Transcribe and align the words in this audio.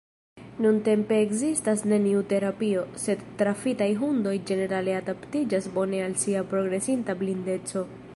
Nuntempe 0.65 1.17
ekzistas 1.25 1.83
neniu 1.91 2.23
terapio, 2.31 2.85
sed 3.03 3.21
trafitaj 3.41 3.89
hundoj 3.99 4.33
ĝenerale 4.53 4.97
adaptiĝas 5.01 5.69
bone 5.77 6.01
al 6.07 6.17
sia 6.25 6.43
progresinta 6.55 7.17
blindeco. 7.21 7.85